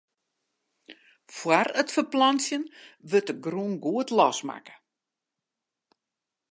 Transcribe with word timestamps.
Fóár 1.37 1.69
it 1.81 1.93
ferplantsjen 1.95 2.63
wurdt 3.09 3.27
de 3.29 3.35
grûn 3.45 3.75
goed 3.83 4.09
losmakke. 4.17 4.75